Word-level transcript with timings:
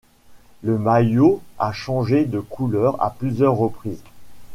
Le 0.63 0.79
maillot 0.79 1.43
a 1.59 1.73
changé 1.73 2.25
de 2.25 2.39
couleur 2.39 2.99
à 3.03 3.11
plusieurs 3.11 3.53
reprises. 3.55 4.01